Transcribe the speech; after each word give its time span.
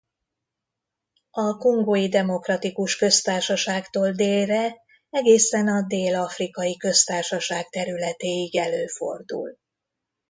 A 1.31 1.57
Kongói 1.57 2.07
Demokratikus 2.09 2.95
Köztársaságtól 2.95 4.11
délre 4.11 4.75
egészen 5.09 5.67
a 5.67 5.81
Dél-afrikai 5.87 6.77
Köztársaság 6.77 7.69
területéig 7.69 8.55
előfordul. 8.55 9.57